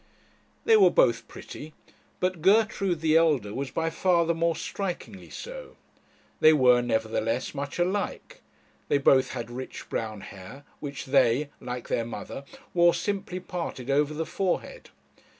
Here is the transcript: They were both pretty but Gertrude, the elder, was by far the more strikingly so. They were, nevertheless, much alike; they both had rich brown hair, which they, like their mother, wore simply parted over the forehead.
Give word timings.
They 0.65 0.75
were 0.77 0.89
both 0.89 1.27
pretty 1.27 1.75
but 2.19 2.41
Gertrude, 2.41 3.01
the 3.01 3.15
elder, 3.17 3.53
was 3.53 3.69
by 3.69 3.91
far 3.91 4.25
the 4.25 4.33
more 4.33 4.55
strikingly 4.55 5.29
so. 5.29 5.77
They 6.39 6.53
were, 6.53 6.81
nevertheless, 6.81 7.53
much 7.53 7.77
alike; 7.77 8.41
they 8.87 8.97
both 8.97 9.33
had 9.33 9.51
rich 9.51 9.87
brown 9.89 10.21
hair, 10.21 10.63
which 10.79 11.05
they, 11.05 11.51
like 11.59 11.87
their 11.87 12.03
mother, 12.03 12.45
wore 12.73 12.95
simply 12.95 13.39
parted 13.39 13.91
over 13.91 14.15
the 14.15 14.25
forehead. 14.25 14.89